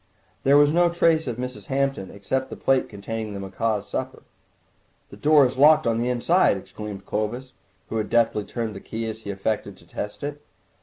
There 0.41 0.57
was 0.57 0.73
no 0.73 0.89
trace 0.89 1.27
of 1.27 1.37
Mrs. 1.37 1.67
Hampton 1.67 2.09
except 2.09 2.49
the 2.49 2.55
plate 2.55 2.89
containing 2.89 3.35
the 3.35 3.39
macaws' 3.39 3.87
supper. 3.87 4.23
"The 5.11 5.15
door 5.17 5.45
is 5.45 5.57
locked 5.59 5.85
on 5.85 5.99
the 5.99 6.09
inside!" 6.09 6.57
exclaimed 6.57 7.05
Clovis, 7.05 7.53
who 7.89 7.97
had 7.97 8.09
deftly 8.09 8.43
turned 8.45 8.75
the 8.75 8.79
key 8.79 9.07
as 9.07 9.21
he 9.21 9.29
affected 9.29 9.77
to 9.77 9.85
test 9.85 10.23
it. 10.23 10.41